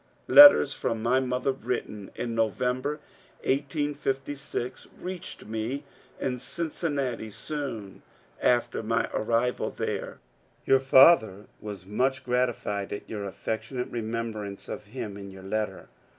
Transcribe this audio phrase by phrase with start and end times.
[0.27, 2.93] Letters from my mother, written in November,
[3.43, 5.83] 1856, reached me
[6.19, 8.01] in Cincinnati soon
[8.41, 10.17] after my arrival there.
[10.65, 15.87] Your father was much g^tified at your affectionate remem brance of him in your letter.